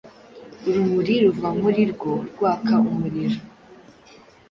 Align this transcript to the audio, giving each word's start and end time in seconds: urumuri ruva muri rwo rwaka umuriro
urumuri 0.67 1.13
ruva 1.23 1.49
muri 1.61 1.81
rwo 1.91 2.11
rwaka 2.29 2.73
umuriro 2.91 3.39